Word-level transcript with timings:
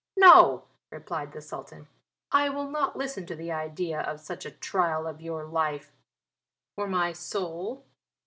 "No," 0.17 0.63
replied 0.89 1.31
the 1.31 1.41
Sultan, 1.43 1.87
"I 2.31 2.49
will 2.49 2.67
not 2.67 2.97
listen 2.97 3.27
to 3.27 3.35
the 3.35 3.51
idea 3.51 4.01
of 4.01 4.19
such 4.19 4.47
a 4.47 4.49
trial 4.51 5.05
of 5.05 5.21
your 5.21 5.45
life 5.45 5.91
for 6.75 6.87
my 6.87 7.13
soul." 7.13 7.85